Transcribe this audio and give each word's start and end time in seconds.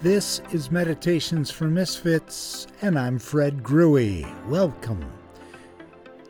This 0.00 0.40
is 0.52 0.70
Meditations 0.70 1.50
for 1.50 1.64
Misfits, 1.64 2.68
and 2.82 2.96
I'm 2.96 3.18
Fred 3.18 3.64
Grewy. 3.64 4.24
Welcome. 4.46 5.04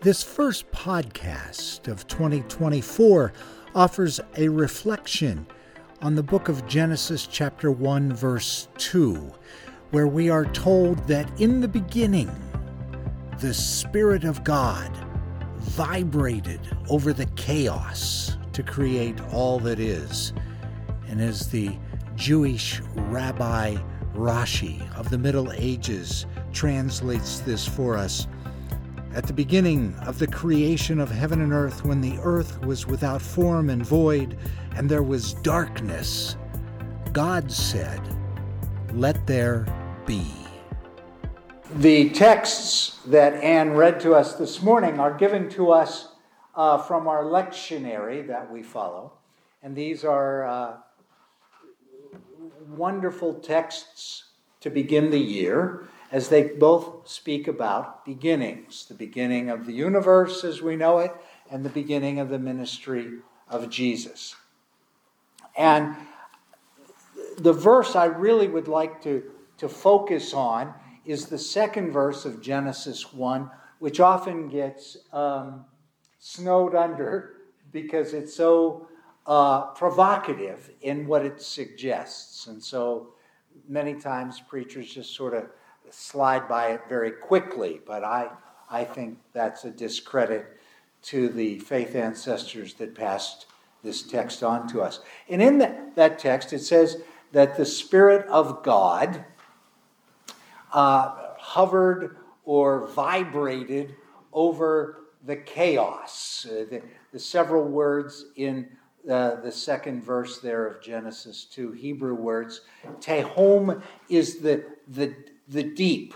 This 0.01 0.23
first 0.23 0.73
podcast 0.73 1.87
of 1.87 2.09
2024 2.09 3.31
offers 3.75 4.21
a 4.39 4.49
reflection 4.49 5.47
on 6.01 6.15
the 6.15 6.23
book 6.23 6.49
of 6.49 6.67
Genesis, 6.67 7.27
chapter 7.27 7.71
1, 7.71 8.15
verse 8.15 8.69
2, 8.79 9.31
where 9.91 10.09
we 10.09 10.31
are 10.31 10.47
told 10.47 11.07
that 11.07 11.31
in 11.39 11.61
the 11.61 11.69
beginning, 11.69 12.35
the 13.41 13.53
Spirit 13.53 14.25
of 14.25 14.45
God 14.45 14.91
vibrated 15.59 16.75
over 16.89 17.13
the 17.13 17.27
chaos 17.37 18.39
to 18.55 18.63
create 18.63 19.21
all 19.31 19.59
that 19.59 19.79
is. 19.79 20.33
And 21.07 21.21
as 21.21 21.51
the 21.51 21.77
Jewish 22.19 22.81
Rabbi 22.97 23.77
Rashi 24.13 24.99
of 24.99 25.09
the 25.09 25.17
Middle 25.17 25.53
Ages 25.53 26.27
translates 26.53 27.39
this 27.39 27.67
for 27.67 27.97
us, 27.97 28.27
at 29.15 29.27
the 29.27 29.33
beginning 29.33 29.95
of 30.05 30.19
the 30.19 30.27
creation 30.27 30.99
of 30.99 31.11
heaven 31.11 31.41
and 31.41 31.53
earth, 31.53 31.85
when 31.85 32.01
the 32.01 32.19
earth 32.23 32.61
was 32.63 32.89
without 32.89 33.23
form 33.23 33.71
and 33.71 33.87
void, 33.87 34.37
and 34.75 34.91
there 34.91 35.05
was 35.05 35.35
darkness, 35.35 36.37
God 37.13 37.53
said, 37.53 38.01
Let 38.93 39.25
there 39.29 39.67
be. 40.05 40.27
The 41.77 42.11
texts 42.11 42.99
that 43.07 43.35
Anne 43.35 43.75
read 43.75 44.01
to 44.01 44.15
us 44.15 44.35
this 44.35 44.61
morning 44.61 44.99
are 44.99 45.17
given 45.17 45.49
to 45.51 45.71
us 45.71 46.09
uh, 46.57 46.79
from 46.79 47.07
our 47.07 47.23
lectionary 47.23 48.27
that 48.27 48.51
we 48.53 48.65
follow. 48.65 49.13
And 49.63 49.77
these 49.77 50.05
are 50.05 50.47
uh, 50.47 50.77
wonderful 52.69 53.35
texts 53.35 54.25
to 54.61 54.71
begin 54.71 55.11
the 55.11 55.19
year 55.19 55.89
as 56.11 56.29
they 56.29 56.43
both 56.43 57.09
speak 57.09 57.49
about 57.49 58.05
beginnings 58.05 58.87
the 58.87 58.95
beginning 58.95 59.51
of 59.51 59.67
the 59.67 59.73
universe 59.73 60.45
as 60.45 60.63
we 60.63 60.77
know 60.77 60.99
it, 60.99 61.13
and 61.51 61.65
the 61.65 61.71
beginning 61.71 62.19
of 62.19 62.29
the 62.29 62.39
ministry 62.39 63.19
of 63.49 63.69
Jesus. 63.71 64.37
And 65.57 65.97
the 67.39 67.53
verse 67.53 67.97
I 67.97 68.07
really 68.07 68.49
would 68.49 68.69
like 68.69 69.03
to, 69.03 69.23
to 69.59 69.69
focus 69.69 70.35
on 70.35 70.75
is 71.05 71.27
the 71.27 71.39
second 71.39 71.93
verse 71.93 72.25
of 72.25 72.41
Genesis 72.41 73.13
1, 73.13 73.51
which 73.79 74.01
often 74.01 74.49
gets 74.49 74.97
um, 75.13 75.65
snowed 76.19 76.75
under 76.75 77.35
because 77.73 78.13
it's 78.13 78.35
so 78.35 78.89
uh, 79.29 79.67
provocative 79.73 80.71
in 80.81 81.07
what 81.07 81.25
it 81.25 81.41
suggests. 81.41 82.47
And 82.47 82.61
so 82.61 83.11
many 83.69 83.95
times 83.95 84.41
preachers 84.41 84.93
just 84.93 85.15
sort 85.15 85.35
of 85.35 85.45
slide 85.91 86.49
by 86.49 86.69
it 86.69 86.81
very 86.89 87.11
quickly, 87.11 87.81
but 87.87 88.03
I, 88.03 88.31
I 88.71 88.85
think 88.85 89.19
that's 89.35 89.65
a 89.65 89.71
discredit 89.71 90.59
to 91.03 91.29
the 91.29 91.59
faith 91.61 91.95
ancestors 91.95 92.75
that 92.75 92.95
passed 92.95 93.47
this 93.85 94.03
text 94.03 94.43
on 94.43 94.67
to 94.69 94.81
us. 94.81 95.01
And 95.29 95.43
in 95.43 95.59
that, 95.59 95.95
that 95.95 96.19
text, 96.19 96.53
it 96.53 96.61
says 96.61 97.03
that 97.33 97.57
the 97.57 97.67
Spirit 97.67 98.27
of 98.29 98.63
God 98.63 99.25
uh, 100.73 101.35
hovered 101.39 102.17
or 102.45 102.87
vibrated 102.89 103.95
over 104.33 105.05
the 105.25 105.37
chaos. 105.37 106.47
Uh, 106.49 106.65
the, 106.71 106.83
the, 107.13 107.19
several 107.19 107.65
words 107.65 108.27
in 108.37 108.69
uh, 109.09 109.37
the 109.37 109.53
second 109.53 110.03
verse 110.03 110.39
there 110.39 110.67
of 110.67 110.83
Genesis 110.83 111.45
2, 111.45 111.73
Hebrew 111.73 112.15
words. 112.15 112.63
Tehom 113.01 113.83
is 114.09 114.41
the, 114.41 114.65
the, 114.89 115.15
the 115.49 115.63
deep 115.63 116.15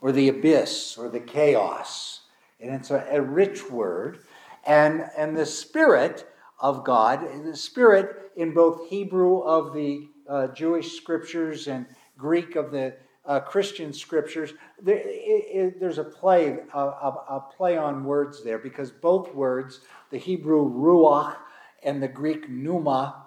or 0.00 0.12
the 0.12 0.28
abyss 0.28 0.96
or 0.98 1.08
the 1.08 1.20
chaos. 1.20 2.20
And 2.60 2.74
it's 2.74 2.90
a, 2.90 3.06
a 3.10 3.20
rich 3.20 3.70
word. 3.70 4.20
And, 4.66 5.04
and 5.16 5.36
the 5.36 5.46
Spirit 5.46 6.28
of 6.60 6.84
God, 6.84 7.26
the 7.44 7.56
Spirit 7.56 8.32
in 8.36 8.52
both 8.52 8.88
Hebrew 8.88 9.40
of 9.40 9.72
the 9.72 10.08
uh, 10.28 10.48
Jewish 10.48 10.96
scriptures 10.96 11.66
and 11.68 11.86
Greek 12.16 12.56
of 12.56 12.70
the 12.70 12.94
uh, 13.24 13.40
Christian 13.40 13.92
scriptures, 13.92 14.54
there, 14.80 14.96
it, 14.96 15.04
it, 15.04 15.80
there's 15.80 15.98
a 15.98 16.04
play, 16.04 16.58
a, 16.72 16.78
a, 16.78 17.24
a, 17.28 17.44
play 17.56 17.76
on 17.76 18.04
words 18.04 18.42
there 18.42 18.58
because 18.58 18.90
both 18.90 19.34
words, 19.34 19.80
the 20.10 20.18
Hebrew 20.18 20.72
ruach 20.72 21.36
and 21.82 22.02
the 22.02 22.08
Greek 22.08 22.48
pneuma, 22.48 23.26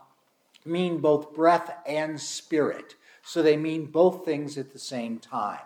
mean 0.66 1.00
both 1.00 1.34
breath 1.34 1.74
and 1.88 2.20
spirit. 2.20 2.96
So 3.24 3.42
they 3.42 3.58
mean 3.58 3.86
both 3.86 4.26
things 4.26 4.58
at 4.58 4.72
the 4.72 4.80
same 4.80 5.20
time. 5.20 5.60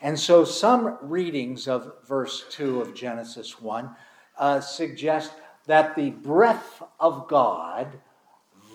And 0.00 0.18
so 0.18 0.44
some 0.44 0.98
readings 1.00 1.68
of 1.68 1.92
verse 2.06 2.44
2 2.50 2.80
of 2.80 2.94
Genesis 2.94 3.60
1 3.60 3.90
uh, 4.38 4.60
suggest 4.60 5.32
that 5.66 5.94
the 5.94 6.10
breath 6.10 6.82
of 6.98 7.28
God 7.28 8.00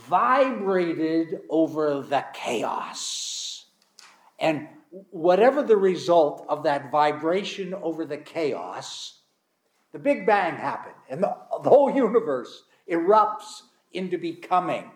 vibrated 0.07 1.41
over 1.49 2.01
the 2.01 2.25
chaos. 2.33 3.65
And 4.39 4.69
whatever 5.11 5.63
the 5.63 5.77
result 5.77 6.45
of 6.47 6.63
that 6.63 6.91
vibration 6.91 7.73
over 7.73 8.05
the 8.05 8.17
chaos, 8.17 9.19
the 9.91 9.99
Big 9.99 10.25
Bang 10.25 10.55
happened, 10.55 10.95
and 11.09 11.21
the, 11.21 11.35
the 11.63 11.69
whole 11.69 11.93
universe 11.93 12.63
erupts 12.89 13.63
into 13.93 14.17
becoming. 14.17 14.91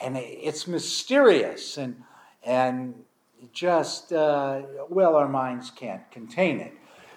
And 0.00 0.16
it's 0.16 0.66
mysterious 0.66 1.76
and, 1.76 2.02
and 2.44 2.94
just, 3.52 4.12
uh, 4.12 4.62
well, 4.88 5.16
our 5.16 5.28
minds 5.28 5.70
can't 5.70 6.08
contain 6.10 6.60
it. 6.60 6.72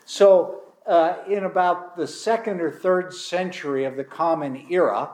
So, 0.06 0.62
uh, 0.86 1.16
in 1.28 1.46
about 1.46 1.98
the 1.98 2.08
second 2.08 2.62
or 2.62 2.72
third 2.72 3.12
century 3.12 3.86
of 3.86 3.96
the 3.96 4.04
Common 4.04 4.68
Era, 4.70 5.10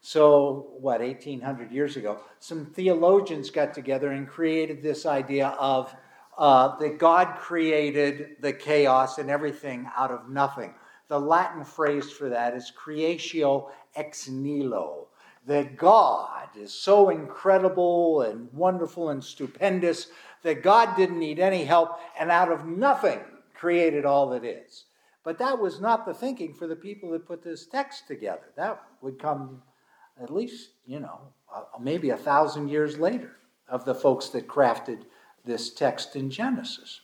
so, 0.00 0.68
what, 0.78 1.00
1800 1.00 1.72
years 1.72 1.96
ago, 1.96 2.20
some 2.38 2.66
theologians 2.66 3.50
got 3.50 3.74
together 3.74 4.12
and 4.12 4.28
created 4.28 4.80
this 4.80 5.04
idea 5.04 5.48
of 5.48 5.92
uh, 6.38 6.76
that 6.78 6.98
God 6.98 7.36
created 7.38 8.36
the 8.40 8.52
chaos 8.52 9.18
and 9.18 9.28
everything 9.28 9.90
out 9.96 10.12
of 10.12 10.28
nothing. 10.28 10.74
The 11.08 11.20
Latin 11.20 11.64
phrase 11.64 12.10
for 12.10 12.28
that 12.28 12.54
is 12.54 12.72
creatio 12.76 13.70
ex 13.94 14.28
nihilo. 14.28 15.08
That 15.46 15.76
God 15.76 16.48
is 16.58 16.72
so 16.72 17.10
incredible 17.10 18.22
and 18.22 18.52
wonderful 18.52 19.10
and 19.10 19.22
stupendous 19.22 20.08
that 20.42 20.62
God 20.62 20.96
didn't 20.96 21.20
need 21.20 21.38
any 21.38 21.64
help 21.64 22.00
and 22.18 22.30
out 22.30 22.50
of 22.50 22.66
nothing 22.66 23.20
created 23.54 24.04
all 24.04 24.28
that 24.30 24.44
is. 24.44 24.84
But 25.22 25.38
that 25.38 25.58
was 25.58 25.80
not 25.80 26.06
the 26.06 26.14
thinking 26.14 26.54
for 26.54 26.66
the 26.66 26.76
people 26.76 27.10
that 27.10 27.26
put 27.26 27.42
this 27.42 27.66
text 27.66 28.06
together. 28.06 28.52
That 28.56 28.82
would 29.02 29.18
come 29.18 29.62
at 30.20 30.30
least, 30.30 30.70
you 30.86 31.00
know, 31.00 31.20
uh, 31.54 31.62
maybe 31.80 32.10
a 32.10 32.16
thousand 32.16 32.68
years 32.68 32.98
later 32.98 33.36
of 33.68 33.84
the 33.84 33.94
folks 33.94 34.28
that 34.30 34.46
crafted 34.46 35.02
this 35.44 35.72
text 35.72 36.16
in 36.16 36.30
Genesis. 36.30 37.00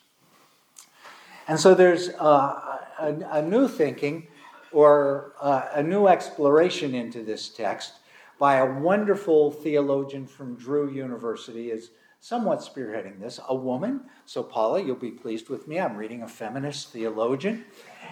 And 1.47 1.59
so 1.59 1.75
there's 1.75 2.09
uh, 2.09 2.72
a, 3.03 3.39
a, 3.39 3.41
new 3.41 3.67
thinking 3.67 4.27
or 4.71 5.33
uh, 5.41 5.67
a 5.73 5.83
new 5.83 6.07
exploration 6.07 6.95
into 6.95 7.23
this 7.23 7.49
text 7.49 7.93
by 8.39 8.55
a 8.55 8.79
wonderful 8.79 9.51
theologian 9.51 10.25
from 10.25 10.55
Drew 10.55 10.91
University 10.91 11.69
is 11.69 11.91
somewhat 12.19 12.59
spearheading 12.59 13.19
this, 13.19 13.39
a 13.49 13.55
woman. 13.55 14.01
So 14.25 14.43
Paula, 14.43 14.81
you'll 14.81 14.95
be 14.95 15.11
pleased 15.11 15.49
with 15.49 15.67
me. 15.67 15.79
I'm 15.79 15.97
reading 15.97 16.23
a 16.23 16.27
feminist 16.27 16.89
theologian, 16.89 17.65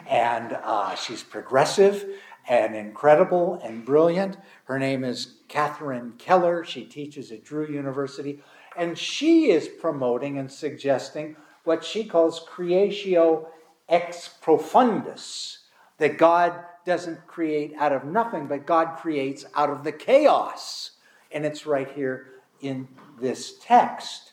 and 0.08 0.58
uh, 0.64 0.96
she's 0.96 1.24
progressive 1.24 2.06
and 2.48 2.76
incredible 2.76 3.60
and 3.64 3.86
brilliant. 3.86 4.38
Her 4.66 4.80
name 4.80 5.04
is 5.04 5.36
Catherine 5.48 6.14
Keller. 6.18 6.66
She 6.66 6.84
teaches 6.84 7.32
at 7.32 7.44
Drew 7.44 7.68
University. 7.68 8.42
And 8.78 8.98
she 8.98 9.52
is 9.52 9.68
promoting 9.68 10.38
and 10.38 10.52
suggesting 10.52 11.36
what 11.64 11.84
she 11.84 12.04
calls 12.04 12.46
creatio 12.46 13.48
ex 13.92 14.34
profundis, 14.42 15.58
that 16.00 16.18
God 16.18 16.54
doesn't 16.86 17.28
create 17.28 17.74
out 17.78 17.92
of 17.92 18.06
nothing, 18.06 18.48
but 18.48 18.66
God 18.66 18.98
creates 18.98 19.46
out 19.54 19.70
of 19.70 19.84
the 19.84 19.92
chaos. 19.92 20.92
And 21.32 21.46
it's 21.46 21.68
right 21.68 21.92
here 21.92 22.28
in 22.62 22.88
this 23.20 23.60
text. 23.60 24.32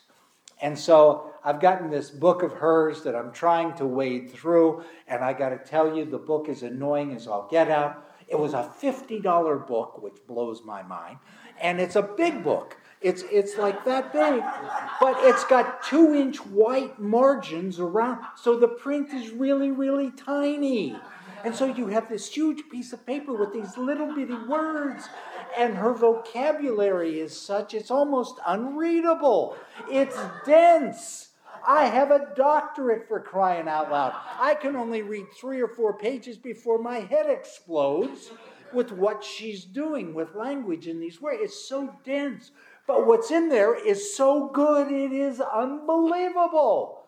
And 0.61 0.77
so 0.77 1.31
I've 1.43 1.59
gotten 1.59 1.89
this 1.89 2.09
book 2.09 2.43
of 2.43 2.53
hers 2.53 3.03
that 3.03 3.15
I'm 3.15 3.31
trying 3.31 3.73
to 3.75 3.85
wade 3.85 4.31
through, 4.31 4.83
and 5.07 5.23
I 5.23 5.33
got 5.33 5.49
to 5.49 5.57
tell 5.57 5.95
you, 5.95 6.05
the 6.05 6.17
book 6.17 6.49
is 6.49 6.63
annoying 6.63 7.15
as 7.15 7.27
all 7.27 7.47
get 7.49 7.69
out. 7.69 8.05
It 8.27 8.37
was 8.37 8.53
a 8.53 8.71
$50 8.81 9.67
book, 9.67 10.01
which 10.01 10.17
blows 10.27 10.61
my 10.63 10.83
mind, 10.83 11.17
and 11.61 11.79
it's 11.79 11.95
a 11.95 12.01
big 12.01 12.43
book. 12.43 12.77
It's, 13.01 13.23
it's 13.31 13.57
like 13.57 13.85
that 13.85 14.11
big, 14.11 14.43
but 14.99 15.15
it's 15.19 15.45
got 15.45 15.83
two 15.83 16.13
inch 16.13 16.37
white 16.45 16.99
margins 16.99 17.79
around, 17.79 18.19
so 18.35 18.59
the 18.59 18.67
print 18.67 19.13
is 19.13 19.31
really, 19.31 19.71
really 19.71 20.11
tiny. 20.11 20.97
And 21.45 21.55
so 21.55 21.65
you 21.65 21.87
have 21.87 22.09
this 22.09 22.27
huge 22.27 22.63
piece 22.69 22.91
of 22.91 23.05
paper 23.05 23.33
with 23.33 23.53
these 23.53 23.77
little 23.77 24.13
bitty 24.13 24.35
words, 24.47 25.07
And 25.57 25.75
her 25.75 25.93
vocabulary 25.93 27.19
is 27.21 27.39
such, 27.39 27.73
it's 27.73 27.89
almost 27.89 28.35
unreadable. 28.45 29.55
It's 29.89 30.17
dense. 30.45 31.29
I 31.67 31.85
have 31.85 32.11
a 32.11 32.27
doctorate 32.35 33.07
for 33.07 33.19
crying 33.19 33.67
out 33.67 33.91
loud. 33.91 34.13
I 34.39 34.55
can 34.55 34.75
only 34.75 35.01
read 35.01 35.25
three 35.39 35.61
or 35.61 35.67
four 35.67 35.97
pages 35.97 36.37
before 36.37 36.77
my 36.77 36.99
head 36.99 37.27
explodes 37.29 38.31
with 38.73 38.91
what 38.91 39.23
she's 39.23 39.65
doing 39.65 40.13
with 40.13 40.35
language 40.35 40.87
in 40.87 40.99
these 40.99 41.19
words. 41.19 41.39
It's 41.41 41.67
so 41.67 41.95
dense. 42.05 42.51
But 42.89 43.05
what's 43.05 43.29
in 43.29 43.49
there 43.49 43.75
is 43.75 44.15
so 44.15 44.47
good, 44.47 44.91
it 44.91 45.11
is 45.11 45.39
unbelievable. 45.39 47.05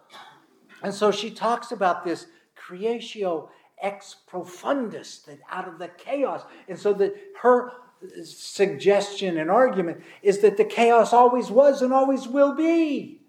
And 0.84 0.94
so 0.94 1.10
she 1.10 1.32
talks 1.32 1.72
about 1.72 2.06
this 2.06 2.28
creatio 2.56 3.50
ex 3.82 4.18
profundis, 4.30 5.26
that 5.26 5.40
out 5.50 5.68
of 5.68 5.80
the 5.80 5.88
chaos. 5.88 6.44
And 6.68 6.78
so 6.78 6.94
that 6.94 7.16
her 7.42 7.72
suggestion 8.24 9.40
and 9.40 9.50
argument 9.50 10.04
is 10.22 10.38
that 10.42 10.58
the 10.58 10.66
chaos 10.66 11.14
always 11.14 11.50
was 11.50 11.82
and 11.82 11.92
always 11.92 12.28
will 12.28 12.54
be. 12.54 13.24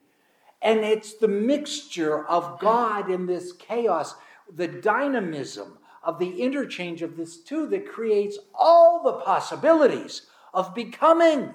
And 0.60 0.81
it's 0.81 1.14
the 1.14 1.28
mixture 1.28 2.28
of 2.28 2.60
God 2.60 3.10
in 3.10 3.25
this 3.25 3.52
chaos, 3.52 4.14
the 4.55 4.69
dynamism 4.69 5.78
of 6.02 6.19
the 6.19 6.43
interchange 6.43 7.00
of 7.00 7.16
this 7.16 7.38
two 7.38 7.66
that 7.69 7.90
creates 7.90 8.37
all 8.55 9.02
the 9.02 9.25
possibilities 9.25 10.26
of 10.52 10.75
becoming. 10.75 11.55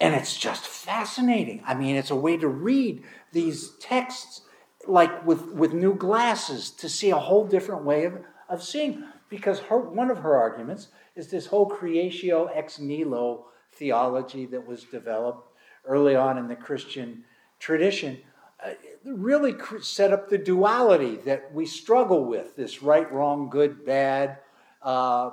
And 0.00 0.14
it's 0.14 0.36
just 0.36 0.66
fascinating. 0.66 1.62
I 1.66 1.74
mean, 1.74 1.96
it's 1.96 2.10
a 2.10 2.16
way 2.16 2.36
to 2.36 2.48
read 2.48 3.02
these 3.32 3.70
texts 3.80 4.42
like 4.86 5.26
with, 5.26 5.52
with 5.52 5.72
new 5.72 5.94
glasses 5.94 6.70
to 6.70 6.88
see 6.88 7.10
a 7.10 7.18
whole 7.18 7.44
different 7.44 7.84
way 7.84 8.04
of, 8.04 8.18
of 8.48 8.62
seeing. 8.62 9.04
Because 9.28 9.58
her, 9.60 9.78
one 9.78 10.10
of 10.10 10.18
her 10.18 10.36
arguments 10.36 10.88
is 11.16 11.28
this 11.28 11.46
whole 11.46 11.68
creatio 11.68 12.48
ex 12.54 12.78
nihilo 12.78 13.46
theology 13.74 14.46
that 14.46 14.66
was 14.66 14.84
developed 14.84 15.52
early 15.84 16.14
on 16.14 16.38
in 16.38 16.48
the 16.48 16.56
Christian 16.56 17.24
tradition. 17.58 18.18
Uh, 18.64 18.70
really 19.04 19.54
set 19.80 20.12
up 20.12 20.28
the 20.28 20.38
duality 20.38 21.16
that 21.16 21.52
we 21.52 21.66
struggle 21.66 22.24
with 22.24 22.56
this 22.56 22.82
right, 22.82 23.10
wrong, 23.12 23.48
good, 23.48 23.84
bad, 23.84 24.38
uh, 24.82 25.30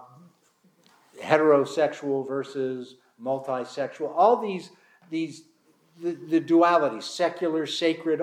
heterosexual 1.21 2.27
versus 2.27 2.95
multisexual, 3.25 4.13
all 4.15 4.41
these, 4.41 4.69
these 5.09 5.43
the, 6.01 6.11
the 6.11 6.39
duality, 6.39 7.01
secular, 7.01 7.65
sacred, 7.65 8.21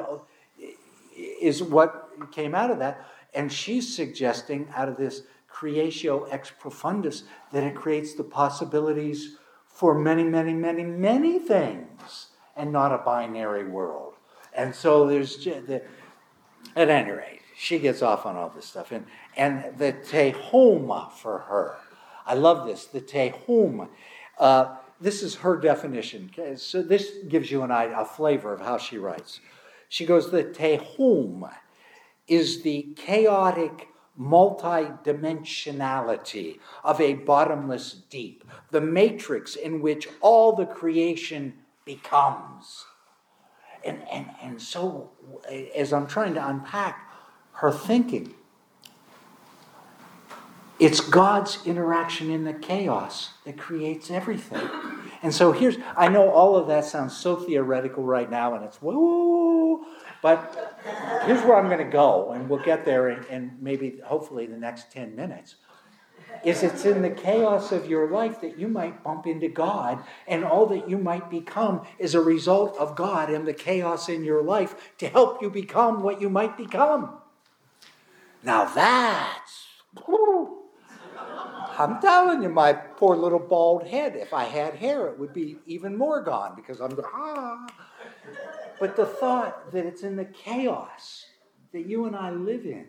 is 1.17 1.63
what 1.63 2.11
came 2.31 2.55
out 2.55 2.71
of 2.71 2.79
that. 2.79 3.05
And 3.35 3.51
she's 3.51 3.95
suggesting 3.95 4.69
out 4.75 4.89
of 4.89 4.97
this 4.97 5.23
creatio 5.51 6.27
ex 6.31 6.53
profundis 6.63 7.23
that 7.53 7.63
it 7.63 7.75
creates 7.75 8.15
the 8.15 8.25
possibilities 8.25 9.37
for 9.67 9.99
many, 9.99 10.25
many, 10.25 10.53
many, 10.53 10.85
many 10.85 11.39
things 11.39 12.29
and 12.57 12.73
not 12.73 12.93
a 12.93 12.99
binary 12.99 13.67
world. 13.67 14.15
And 14.55 14.75
so 14.75 15.07
there's, 15.07 15.37
the, 15.45 15.83
at 16.77 16.91
any 16.91 17.11
rate, 17.11 17.41
she 17.57 17.79
gets 17.79 18.03
off 18.03 18.27
on 18.27 18.37
all 18.37 18.51
this 18.51 18.67
stuff. 18.67 18.93
And, 18.93 19.07
and 19.37 19.79
the 19.79 19.93
tehoma 19.93 21.13
for 21.13 21.39
her, 21.39 21.77
I 22.27 22.35
love 22.35 22.67
this, 22.67 22.85
the 22.87 23.01
tehoma. 23.01 23.89
Uh, 24.39 24.77
this 25.03 25.23
is 25.23 25.37
her 25.37 25.57
definition. 25.57 26.31
So 26.57 26.83
this 26.83 27.11
gives 27.29 27.51
you 27.51 27.63
an 27.63 27.71
idea, 27.71 27.99
a 27.99 28.05
flavor 28.05 28.53
of 28.53 28.61
how 28.61 28.77
she 28.79 28.99
writes. 28.99 29.41
She 29.89 30.05
goes, 30.07 30.31
the 30.31 30.45
tehom 30.45 31.51
is 32.29 32.63
the 32.63 32.95
chaotic 32.97 33.89
multidimensionality 34.19 36.59
of 36.85 37.01
a 37.01 37.15
bottomless 37.15 37.93
deep, 37.93 38.45
the 38.71 38.81
matrix 38.81 39.57
in 39.57 39.81
which 39.81 40.07
all 40.21 40.55
the 40.55 40.67
creation 40.67 41.55
becomes. 41.85 42.85
And, 43.85 44.01
and, 44.11 44.31
and 44.41 44.63
so, 44.63 45.11
as 45.75 45.93
I'm 45.93 46.07
trying 46.07 46.35
to 46.35 46.49
unpack 46.49 47.11
her 47.55 47.73
thinking, 47.73 48.35
it's 50.83 50.99
God's 51.01 51.65
interaction 51.65 52.29
in 52.29 52.43
the 52.43 52.53
chaos 52.53 53.31
that 53.45 53.57
creates 53.57 54.11
everything. 54.11 54.69
And 55.23 55.33
so 55.33 55.53
here's, 55.53 55.77
I 55.97 56.09
know 56.09 56.29
all 56.31 56.57
of 56.57 56.67
that 56.67 56.85
sounds 56.85 57.17
so 57.17 57.37
theoretical 57.37 58.03
right 58.03 58.29
now, 58.29 58.57
and 58.57 58.65
it's 58.65 58.79
whoa, 58.79 59.85
but 60.23 60.81
here's 61.25 61.41
where 61.43 61.57
I'm 61.57 61.67
going 61.67 61.79
to 61.79 61.93
go, 61.93 62.33
and 62.33 62.49
we'll 62.49 62.65
get 62.65 62.85
there 62.85 63.11
in, 63.11 63.25
in 63.27 63.57
maybe, 63.61 64.01
hopefully, 64.05 64.47
the 64.47 64.57
next 64.57 64.91
10 64.91 65.15
minutes. 65.15 65.55
Is 66.45 66.65
it's 66.65 66.85
in 66.85 67.03
the 67.03 67.11
chaos 67.11 67.71
of 67.71 67.87
your 67.87 68.11
life 68.11 68.41
that 68.41 68.59
you 68.59 68.67
might 68.67 69.05
bump 69.05 69.29
into 69.29 69.47
God, 69.47 70.03
and 70.27 70.45
all 70.45 70.67
that 70.67 70.91
you 70.91 70.99
might 70.99 71.31
become 71.31 71.87
is 72.01 72.17
a 72.17 72.21
result 72.21 72.77
of 72.79 72.97
God 72.97 73.31
and 73.31 73.47
the 73.47 73.53
chaos 73.53 74.09
in 74.09 74.25
your 74.25 74.43
life 74.43 74.93
to 74.99 75.07
help 75.07 75.41
you 75.41 75.49
become 75.49 76.03
what 76.03 76.21
you 76.21 76.29
might 76.29 76.57
become. 76.57 77.21
Now 78.43 78.65
that's. 78.65 79.67
Whoo, 80.09 80.62
I'm 81.79 82.01
telling 82.01 82.43
you, 82.43 82.49
my 82.49 82.73
poor 82.73 83.17
little 83.17 83.39
bald 83.39 83.87
head, 83.87 84.17
if 84.17 84.33
I 84.33 84.45
had 84.45 84.75
hair, 84.75 85.07
it 85.09 85.19
would 85.19 85.33
be 85.33 85.59
even 85.67 85.97
more 85.97 86.23
gone 86.23 86.55
because 86.57 86.81
I'm 86.81 86.91
going, 86.91 87.09
ah. 87.13 87.67
But 88.79 88.97
the 88.97 89.07
thought 89.07 89.73
that 89.73 89.87
it's 89.87 90.03
in 90.03 90.17
the 90.17 90.25
chaos 90.25 91.27
that 91.73 91.87
you 91.87 92.07
and 92.07 92.17
I 92.17 92.31
live 92.31 92.65
in, 92.65 92.87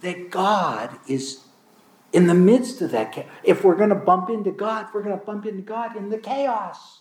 that 0.00 0.30
God 0.30 0.98
is 1.08 1.44
in 2.12 2.26
the 2.26 2.34
midst 2.34 2.80
of 2.82 2.92
that 2.92 3.12
chaos. 3.12 3.28
If 3.42 3.64
we're 3.64 3.76
going 3.76 3.88
to 3.88 3.94
bump 3.94 4.30
into 4.30 4.52
God, 4.52 4.88
we're 4.94 5.02
going 5.02 5.18
to 5.18 5.24
bump 5.24 5.46
into 5.46 5.62
God 5.62 5.96
in 5.96 6.10
the 6.10 6.18
chaos. 6.18 7.00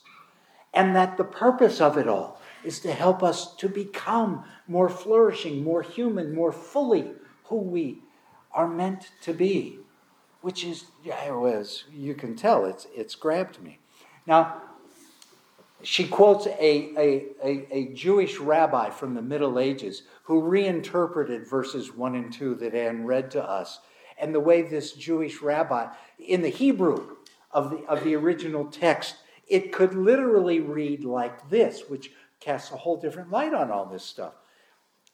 And 0.74 0.95
that 0.95 1.18
the 1.18 1.24
purpose 1.24 1.80
of 1.80 1.98
it 1.98 2.07
all 2.07 2.42
is 2.63 2.80
to 2.80 2.92
help 2.92 3.21
us 3.21 3.56
to 3.57 3.69
become 3.69 4.44
more 4.68 4.89
flourishing, 4.89 5.63
more 5.63 5.83
human, 5.83 6.33
more 6.33 6.51
fully 6.51 7.12
who 7.45 7.57
we 7.57 8.00
are 8.51 8.68
meant 8.68 9.12
to 9.21 9.33
be 9.33 9.82
which 10.43 10.65
is, 10.65 10.83
as 11.09 11.85
you 11.89 12.13
can 12.13 12.35
tell, 12.35 12.65
it's, 12.65 12.85
it's 12.93 13.15
grabbed 13.15 13.63
me. 13.63 13.79
Now, 14.27 14.61
she 15.81 16.05
quotes 16.05 16.47
a, 16.47 16.51
a, 16.59 17.25
a, 17.41 17.67
a, 17.71 17.93
Jewish 17.93 18.39
rabbi 18.39 18.89
from 18.89 19.13
the 19.13 19.21
Middle 19.21 19.57
Ages 19.57 20.03
who 20.23 20.41
reinterpreted 20.41 21.47
verses 21.47 21.95
1 21.95 22.15
and 22.15 22.31
2 22.31 22.55
that 22.55 22.75
Anne 22.75 23.05
read 23.05 23.31
to 23.31 23.43
us. 23.43 23.79
And 24.19 24.35
the 24.35 24.41
way 24.41 24.61
this 24.61 24.91
Jewish 24.91 25.41
rabbi, 25.41 25.87
in 26.19 26.41
the 26.41 26.49
Hebrew 26.49 27.15
of 27.51 27.71
the, 27.71 27.77
of 27.85 28.03
the 28.03 28.15
original 28.15 28.65
text, 28.65 29.15
it 29.47 29.71
could 29.71 29.93
literally 29.93 30.59
read 30.59 31.05
like 31.05 31.49
this, 31.49 31.83
which 31.88 32.12
casts 32.41 32.71
a 32.71 32.77
whole 32.77 32.97
different 32.97 33.31
light 33.31 33.53
on 33.53 33.71
all 33.71 33.85
this 33.85 34.03
stuff. 34.03 34.33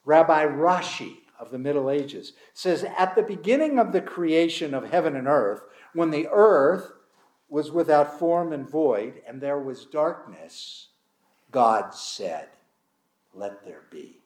Rabbi 0.05 0.45
Rashi, 0.45 1.17
of 1.39 1.51
the 1.51 1.57
Middle 1.57 1.89
Ages, 1.89 2.33
says, 2.53 2.85
At 2.97 3.15
the 3.15 3.23
beginning 3.23 3.79
of 3.79 3.91
the 3.91 4.01
creation 4.01 4.73
of 4.73 4.91
heaven 4.91 5.15
and 5.15 5.27
earth, 5.27 5.61
when 5.93 6.11
the 6.11 6.27
earth 6.31 6.91
was 7.47 7.71
without 7.71 8.19
form 8.19 8.53
and 8.53 8.69
void, 8.69 9.21
and 9.27 9.41
there 9.41 9.59
was 9.59 9.85
darkness, 9.85 10.89
God 11.51 11.93
said, 11.93 12.49
Let 13.33 13.65
there 13.65 13.83
be. 13.89 14.19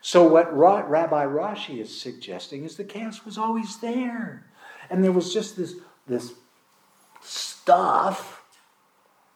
So, 0.00 0.24
what 0.28 0.56
Rabbi 0.56 1.24
Rashi 1.24 1.80
is 1.80 2.00
suggesting 2.00 2.64
is 2.64 2.76
the 2.76 2.84
chaos 2.84 3.24
was 3.24 3.38
always 3.38 3.78
there. 3.78 4.46
And 4.88 5.02
there 5.02 5.10
was 5.10 5.32
just 5.32 5.56
this, 5.56 5.74
this 6.06 6.34
stuff, 7.20 8.44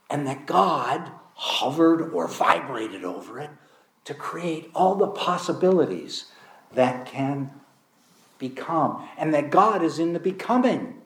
and 0.09 0.27
that 0.29 0.47
God 0.47 1.11
hovered 1.35 2.13
or 2.13 2.29
vibrated 2.29 3.05
over 3.05 3.41
it 3.41 3.51
to 4.05 4.15
create 4.15 4.71
all 4.75 4.95
the 4.95 5.09
possibilities 5.09 6.27
that 6.75 7.07
can 7.07 7.51
become, 8.39 9.07
and 9.19 9.35
that 9.35 9.51
God 9.51 9.83
is 9.83 9.99
in 9.99 10.13
the 10.13 10.21
becoming. 10.21 11.03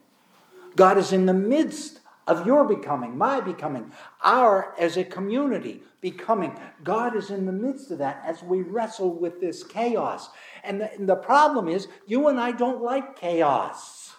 God 0.76 0.98
is 0.98 1.12
in 1.12 1.26
the 1.26 1.34
midst 1.34 2.00
of 2.26 2.46
your 2.46 2.64
becoming, 2.64 3.18
my 3.18 3.40
becoming, 3.40 3.92
our 4.22 4.74
as 4.78 4.96
a 4.96 5.04
community 5.04 5.82
becoming. 6.00 6.58
God 6.82 7.16
is 7.16 7.30
in 7.30 7.46
the 7.46 7.52
midst 7.52 7.90
of 7.90 7.98
that 7.98 8.22
as 8.24 8.42
we 8.42 8.62
wrestle 8.62 9.12
with 9.12 9.40
this 9.40 9.62
chaos. 9.62 10.30
And 10.62 10.80
the, 10.80 10.92
and 10.94 11.08
the 11.08 11.16
problem 11.16 11.68
is, 11.68 11.88
you 12.06 12.28
and 12.28 12.40
I 12.40 12.52
don't 12.52 12.82
like 12.82 13.18
chaos. 13.18 14.14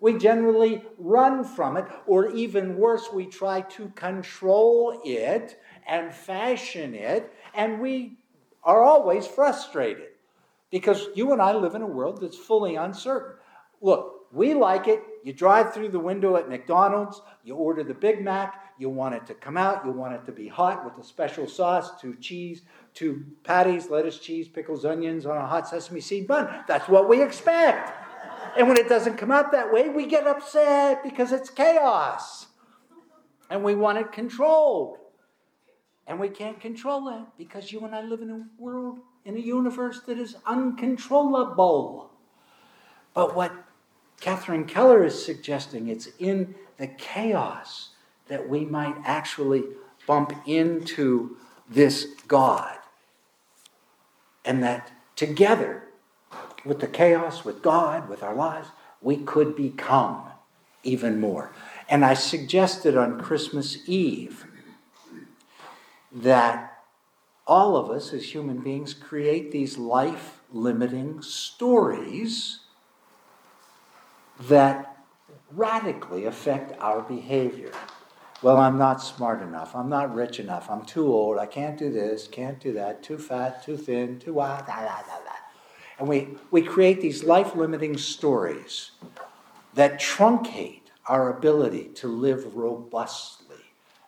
We 0.00 0.18
generally 0.18 0.84
run 0.98 1.42
from 1.42 1.76
it, 1.76 1.86
or 2.06 2.30
even 2.30 2.76
worse, 2.76 3.08
we 3.12 3.26
try 3.26 3.62
to 3.62 3.88
control 3.90 5.00
it 5.04 5.58
and 5.86 6.14
fashion 6.14 6.94
it, 6.94 7.32
and 7.54 7.80
we 7.80 8.18
are 8.62 8.82
always 8.82 9.26
frustrated. 9.26 10.08
Because 10.70 11.06
you 11.14 11.32
and 11.32 11.40
I 11.40 11.52
live 11.52 11.74
in 11.74 11.82
a 11.82 11.86
world 11.86 12.20
that's 12.20 12.36
fully 12.36 12.76
uncertain. 12.76 13.38
Look, 13.80 14.16
we 14.32 14.54
like 14.54 14.88
it. 14.88 15.02
You 15.22 15.32
drive 15.32 15.72
through 15.72 15.90
the 15.90 16.00
window 16.00 16.36
at 16.36 16.48
McDonald's, 16.48 17.20
you 17.44 17.54
order 17.54 17.82
the 17.82 17.94
Big 17.94 18.22
Mac, 18.22 18.62
you 18.78 18.90
want 18.90 19.14
it 19.14 19.26
to 19.26 19.34
come 19.34 19.56
out, 19.56 19.84
you 19.84 19.92
want 19.92 20.14
it 20.14 20.24
to 20.26 20.32
be 20.32 20.48
hot 20.48 20.84
with 20.84 21.02
a 21.02 21.06
special 21.06 21.48
sauce, 21.48 22.00
two 22.00 22.14
cheese, 22.16 22.62
two 22.94 23.24
patties, 23.44 23.88
lettuce, 23.88 24.18
cheese, 24.18 24.48
pickles, 24.48 24.84
onions 24.84 25.26
on 25.26 25.36
a 25.36 25.46
hot 25.46 25.68
sesame 25.68 26.00
seed 26.00 26.26
bun. 26.26 26.64
That's 26.68 26.88
what 26.88 27.08
we 27.08 27.22
expect. 27.22 27.92
And 28.56 28.68
when 28.68 28.78
it 28.78 28.88
doesn't 28.88 29.16
come 29.16 29.30
out 29.30 29.52
that 29.52 29.72
way, 29.72 29.88
we 29.88 30.06
get 30.06 30.26
upset 30.26 31.02
because 31.02 31.32
it's 31.32 31.50
chaos. 31.50 32.46
And 33.50 33.62
we 33.62 33.74
want 33.74 33.98
it 33.98 34.12
controlled. 34.12 34.98
And 36.06 36.20
we 36.20 36.28
can't 36.28 36.60
control 36.60 37.08
it 37.08 37.26
because 37.36 37.72
you 37.72 37.80
and 37.84 37.94
I 37.94 38.02
live 38.02 38.22
in 38.22 38.30
a 38.30 38.46
world, 38.58 39.00
in 39.26 39.36
a 39.36 39.40
universe 39.40 40.00
that 40.06 40.18
is 40.18 40.36
uncontrollable. 40.46 42.10
But 43.12 43.34
what 43.34 43.52
Catherine 44.20 44.66
Keller 44.66 45.04
is 45.04 45.22
suggesting, 45.22 45.88
it's 45.88 46.08
in 46.20 46.54
the 46.78 46.86
chaos 46.86 47.90
that 48.28 48.48
we 48.48 48.64
might 48.64 48.94
actually 49.04 49.64
bump 50.06 50.32
into 50.46 51.36
this 51.68 52.06
God. 52.28 52.78
And 54.44 54.62
that 54.62 54.92
together, 55.16 55.82
with 56.64 56.78
the 56.78 56.86
chaos, 56.86 57.44
with 57.44 57.62
God, 57.62 58.08
with 58.08 58.22
our 58.22 58.34
lives, 58.34 58.68
we 59.02 59.16
could 59.16 59.56
become 59.56 60.22
even 60.84 61.18
more. 61.18 61.50
And 61.88 62.04
I 62.04 62.14
suggested 62.14 62.96
on 62.96 63.20
Christmas 63.20 63.78
Eve 63.88 64.46
that 66.12 66.75
all 67.46 67.76
of 67.76 67.90
us 67.90 68.12
as 68.12 68.34
human 68.34 68.58
beings 68.58 68.92
create 68.92 69.52
these 69.52 69.78
life 69.78 70.40
limiting 70.52 71.22
stories 71.22 72.60
that 74.40 75.04
radically 75.52 76.24
affect 76.24 76.78
our 76.80 77.02
behavior. 77.02 77.72
Well, 78.42 78.58
I'm 78.58 78.76
not 78.76 79.00
smart 79.00 79.42
enough. 79.42 79.74
I'm 79.74 79.88
not 79.88 80.14
rich 80.14 80.40
enough. 80.40 80.68
I'm 80.68 80.84
too 80.84 81.06
old. 81.06 81.38
I 81.38 81.46
can't 81.46 81.78
do 81.78 81.90
this, 81.90 82.28
can't 82.28 82.60
do 82.60 82.72
that. 82.74 83.02
Too 83.02 83.16
fat, 83.16 83.64
too 83.64 83.76
thin, 83.76 84.18
too 84.18 84.34
wild, 84.34 84.66
da, 84.66 84.80
da, 84.80 84.96
da, 85.02 85.18
da. 85.24 85.32
And 85.98 86.08
we, 86.08 86.28
we 86.50 86.60
create 86.60 87.00
these 87.00 87.24
life 87.24 87.54
limiting 87.54 87.96
stories 87.96 88.90
that 89.74 89.98
truncate 89.98 90.82
our 91.06 91.34
ability 91.34 91.84
to 91.94 92.08
live 92.08 92.54
robustly 92.54 93.45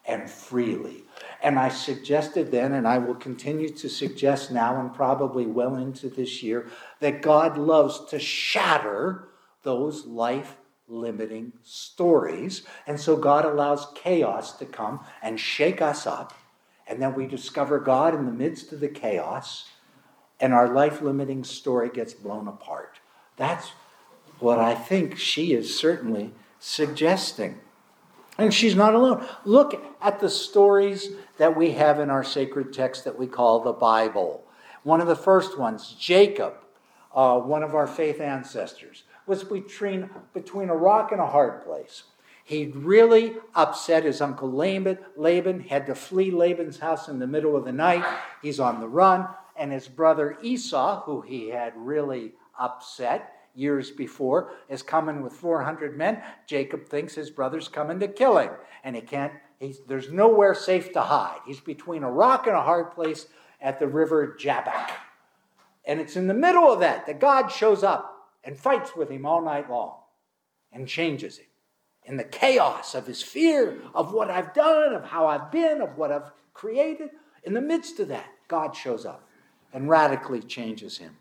and 0.09 0.29
freely. 0.29 1.05
And 1.43 1.59
I 1.59 1.69
suggested 1.69 2.51
then, 2.51 2.73
and 2.73 2.89
I 2.89 2.99
will 2.99 3.15
continue 3.15 3.69
to 3.69 3.89
suggest 3.89 4.51
now 4.51 4.81
and 4.81 4.93
probably 4.93 5.47
well 5.47 5.77
into 5.77 6.09
this 6.09 6.43
year, 6.43 6.67
that 7.01 7.23
God 7.23 7.57
loves 7.57 8.07
to 8.07 8.19
shatter 8.19 9.29
those 9.63 10.07
life 10.07 10.57
limiting 10.89 11.53
stories. 11.63 12.63
And 12.87 12.99
so 12.99 13.17
God 13.17 13.45
allows 13.45 13.93
chaos 13.95 14.57
to 14.59 14.65
come 14.65 15.01
and 15.23 15.39
shake 15.39 15.83
us 15.83 16.07
up. 16.07 16.33
And 16.87 17.03
then 17.03 17.15
we 17.15 17.27
discover 17.27 17.79
God 17.79 18.15
in 18.15 18.25
the 18.25 18.33
midst 18.33 18.73
of 18.73 18.81
the 18.81 18.89
chaos, 18.89 19.67
and 20.41 20.55
our 20.55 20.73
life 20.73 21.03
limiting 21.03 21.45
story 21.45 21.91
gets 21.91 22.15
blown 22.15 22.49
apart. 22.49 22.99
That's 23.37 23.73
what 24.39 24.59
I 24.59 24.75
think 24.75 25.19
she 25.19 25.53
is 25.53 25.79
certainly 25.79 26.33
suggesting. 26.59 27.61
And 28.39 28.55
she's 28.55 28.77
not 28.77 28.95
alone. 28.95 29.27
Look 29.45 29.85
at 30.01 30.21
the 30.21 30.31
stories 30.31 31.11
that 31.39 31.57
we 31.57 31.73
have 31.73 31.99
in 31.99 32.09
our 32.09 32.23
sacred 32.23 32.73
text 32.73 33.05
that 33.05 33.19
we 33.19 33.27
call 33.27 33.61
the 33.61 33.73
Bible. 33.73 34.45
One 34.85 35.01
of 35.01 35.09
the 35.09 35.17
first 35.17 35.59
ones, 35.59 35.97
Jacob, 35.99 36.55
uh, 37.13 37.41
one 37.41 37.65
of 37.65 37.75
our 37.75 37.89
faith 37.89 38.21
ancestors, 38.21 39.03
was 39.27 39.43
between, 39.43 40.09
between 40.33 40.69
a 40.69 40.77
rock 40.77 41.11
and 41.11 41.21
a 41.21 41.27
hard 41.27 41.65
place. 41.65 42.05
He'd 42.45 42.77
really 42.77 43.35
upset 43.55 44.05
his 44.05 44.21
uncle 44.21 44.51
Laban. 44.51 44.99
Laban 45.17 45.61
had 45.61 45.87
to 45.87 45.95
flee 45.95 46.31
Laban's 46.31 46.79
house 46.79 47.09
in 47.09 47.19
the 47.19 47.27
middle 47.27 47.57
of 47.57 47.65
the 47.65 47.73
night. 47.73 48.05
He's 48.41 48.61
on 48.61 48.81
the 48.81 48.89
run. 48.89 49.29
And 49.57 49.73
his 49.73 49.89
brother 49.89 50.39
Esau, 50.41 51.03
who 51.03 51.21
he 51.21 51.49
had 51.49 51.73
really 51.77 52.35
upset, 52.59 53.35
years 53.59 53.91
before, 53.91 54.53
is 54.69 54.83
coming 54.83 55.23
with 55.23 55.33
400 55.33 55.97
men. 55.97 56.23
Jacob 56.47 56.87
thinks 56.87 57.15
his 57.15 57.31
brother's 57.31 57.69
coming 57.69 58.01
to 58.01 58.09
kill 58.09 58.39
him, 58.39 58.51
and 58.85 58.95
he 58.97 59.03
can't. 59.03 59.33
He's, 59.59 59.81
there's 59.87 60.11
nowhere 60.11 60.55
safe 60.55 60.93
to 60.93 61.03
hide. 61.03 61.41
He's 61.47 61.61
between 61.61 62.05
a 62.05 62.11
rock 62.11 62.47
and 62.47 62.57
a 62.57 62.63
hard 62.63 62.93
place 62.93 63.27
at 63.61 63.81
the 63.81 63.89
river 63.89 64.37
Jabbok. 64.39 64.93
And 65.85 66.01
it's 66.01 66.17
in 66.17 66.29
the 66.29 66.35
middle 66.35 66.73
of 66.73 66.81
that 66.81 67.07
that 67.07 67.19
God 67.19 67.49
shows 67.49 67.83
up 67.83 68.29
and 68.45 68.57
fights 68.57 68.95
with 68.95 69.11
him 69.11 69.27
all 69.27 69.43
night 69.43 69.69
long 69.69 69.97
and 70.73 70.87
changes 70.87 71.39
him. 71.39 71.47
In 72.05 72.17
the 72.17 72.25
chaos 72.25 72.95
of 72.95 73.07
his 73.07 73.23
fear 73.23 73.79
of 73.95 74.13
what 74.13 74.31
I've 74.31 74.55
done, 74.55 74.95
of 74.95 75.05
how 75.05 75.27
I've 75.27 75.51
been, 75.51 75.81
of 75.81 75.99
what 75.99 76.13
I've 76.13 76.31
created, 76.55 77.11
in 77.43 77.55
the 77.55 77.61
midst 77.61 77.99
of 78.01 78.09
that, 78.09 78.29
God 78.47 78.77
shows 78.77 79.05
up 79.05 79.29
and 79.73 79.89
radically 79.89 80.41
changes 80.41 80.99
him. 80.99 81.17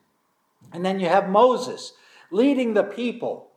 And 0.72 0.86
then 0.86 1.00
you 1.00 1.08
have 1.08 1.30
Moses 1.30 1.94
leading 2.32 2.74
the 2.74 2.84
people 2.84 3.50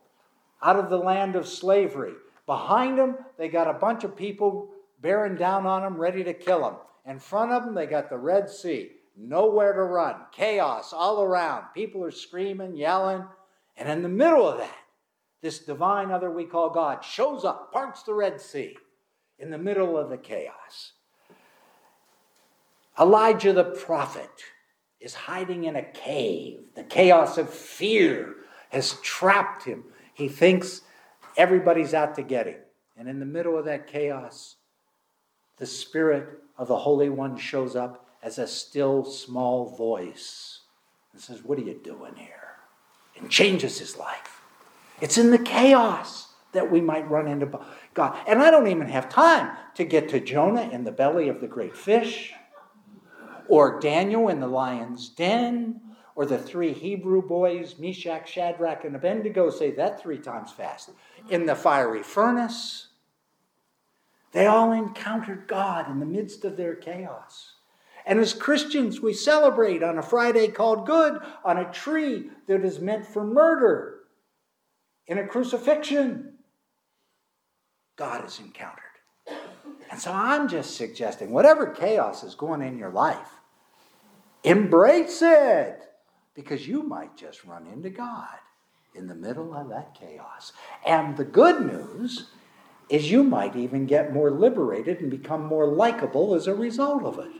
out 0.61 0.77
of 0.77 0.89
the 0.89 0.97
land 0.97 1.35
of 1.35 1.47
slavery. 1.47 2.13
Behind 2.45 2.97
them, 2.97 3.17
they 3.37 3.49
got 3.49 3.69
a 3.69 3.79
bunch 3.79 4.03
of 4.03 4.15
people 4.15 4.69
bearing 5.01 5.35
down 5.35 5.65
on 5.65 5.81
them, 5.81 5.97
ready 5.97 6.23
to 6.23 6.33
kill 6.33 6.61
them. 6.61 6.75
In 7.05 7.19
front 7.19 7.51
of 7.51 7.63
them, 7.63 7.73
they 7.73 7.87
got 7.87 8.09
the 8.09 8.17
Red 8.17 8.49
Sea, 8.49 8.91
nowhere 9.17 9.73
to 9.73 9.83
run, 9.83 10.15
chaos 10.31 10.93
all 10.93 11.23
around. 11.23 11.65
People 11.73 12.03
are 12.03 12.11
screaming, 12.11 12.75
yelling. 12.75 13.25
And 13.77 13.89
in 13.89 14.03
the 14.03 14.09
middle 14.09 14.47
of 14.47 14.59
that, 14.59 14.77
this 15.41 15.59
divine 15.59 16.11
other 16.11 16.29
we 16.29 16.45
call 16.45 16.69
God 16.69 17.03
shows 17.03 17.43
up, 17.43 17.71
parts 17.73 18.03
the 18.03 18.13
Red 18.13 18.39
Sea 18.39 18.77
in 19.39 19.49
the 19.49 19.57
middle 19.57 19.97
of 19.97 20.09
the 20.09 20.17
chaos. 20.17 20.93
Elijah 22.99 23.53
the 23.53 23.63
prophet 23.63 24.29
is 24.99 25.15
hiding 25.15 25.63
in 25.63 25.75
a 25.75 25.83
cave, 25.83 26.59
the 26.75 26.83
chaos 26.83 27.39
of 27.39 27.49
fear 27.49 28.35
has 28.71 28.93
trapped 29.01 29.63
him. 29.63 29.83
He 30.13 30.27
thinks 30.27 30.81
everybody's 31.37 31.93
out 31.93 32.15
to 32.15 32.23
get 32.23 32.47
him. 32.47 32.59
And 32.97 33.07
in 33.07 33.19
the 33.19 33.25
middle 33.25 33.57
of 33.57 33.65
that 33.65 33.87
chaos, 33.87 34.55
the 35.57 35.65
Spirit 35.65 36.27
of 36.57 36.67
the 36.67 36.77
Holy 36.77 37.09
One 37.09 37.37
shows 37.37 37.75
up 37.75 38.07
as 38.23 38.37
a 38.37 38.47
still 38.47 39.03
small 39.03 39.75
voice 39.75 40.61
and 41.11 41.21
says, 41.21 41.43
What 41.43 41.57
are 41.57 41.63
you 41.63 41.79
doing 41.83 42.15
here? 42.15 42.57
And 43.17 43.29
changes 43.29 43.79
his 43.79 43.97
life. 43.97 44.41
It's 45.01 45.17
in 45.17 45.31
the 45.31 45.39
chaos 45.39 46.33
that 46.53 46.71
we 46.71 46.81
might 46.81 47.09
run 47.09 47.27
into 47.27 47.59
God. 47.93 48.17
And 48.27 48.41
I 48.41 48.51
don't 48.51 48.67
even 48.67 48.87
have 48.87 49.09
time 49.09 49.55
to 49.75 49.83
get 49.83 50.09
to 50.09 50.19
Jonah 50.19 50.69
in 50.69 50.83
the 50.83 50.91
belly 50.91 51.29
of 51.29 51.41
the 51.41 51.47
great 51.47 51.75
fish, 51.75 52.33
or 53.47 53.79
Daniel 53.79 54.29
in 54.29 54.39
the 54.39 54.47
lion's 54.47 55.09
den, 55.09 55.81
or 56.21 56.25
the 56.27 56.37
three 56.37 56.71
Hebrew 56.71 57.27
boys, 57.27 57.79
Meshach, 57.79 58.29
Shadrach, 58.29 58.85
and 58.85 58.95
Abednego, 58.95 59.49
say 59.49 59.71
that 59.71 59.99
three 59.99 60.19
times 60.19 60.51
fast, 60.51 60.91
in 61.31 61.47
the 61.47 61.55
fiery 61.55 62.03
furnace. 62.03 62.89
They 64.31 64.45
all 64.45 64.71
encountered 64.71 65.47
God 65.47 65.89
in 65.89 65.99
the 65.99 66.05
midst 66.05 66.45
of 66.45 66.57
their 66.57 66.75
chaos. 66.75 67.53
And 68.05 68.19
as 68.19 68.33
Christians, 68.33 69.01
we 69.01 69.15
celebrate 69.15 69.81
on 69.81 69.97
a 69.97 70.03
Friday 70.03 70.49
called 70.49 70.85
Good 70.85 71.19
on 71.43 71.57
a 71.57 71.71
tree 71.73 72.29
that 72.45 72.63
is 72.63 72.79
meant 72.79 73.07
for 73.07 73.25
murder 73.25 74.01
in 75.07 75.17
a 75.17 75.25
crucifixion. 75.25 76.35
God 77.95 78.27
is 78.27 78.39
encountered. 78.39 78.83
And 79.89 79.99
so 79.99 80.11
I'm 80.11 80.47
just 80.47 80.77
suggesting 80.77 81.31
whatever 81.31 81.65
chaos 81.65 82.23
is 82.23 82.35
going 82.35 82.61
in 82.61 82.77
your 82.77 82.91
life, 82.91 83.41
embrace 84.43 85.23
it 85.23 85.87
because 86.33 86.67
you 86.67 86.83
might 86.83 87.15
just 87.17 87.43
run 87.45 87.67
into 87.67 87.89
God 87.89 88.37
in 88.95 89.07
the 89.07 89.15
middle 89.15 89.53
of 89.53 89.69
that 89.69 89.95
chaos. 89.97 90.53
And 90.85 91.17
the 91.17 91.25
good 91.25 91.65
news 91.65 92.27
is 92.89 93.09
you 93.09 93.23
might 93.23 93.55
even 93.55 93.85
get 93.85 94.13
more 94.13 94.31
liberated 94.31 94.99
and 94.99 95.09
become 95.09 95.45
more 95.45 95.67
likable 95.67 96.35
as 96.35 96.47
a 96.47 96.55
result 96.55 97.03
of 97.03 97.19
it. 97.19 97.31